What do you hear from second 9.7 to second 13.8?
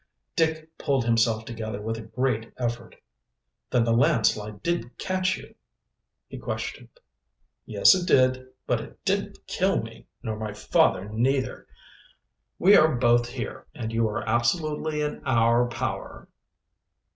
me, nor my father neither. We are both here,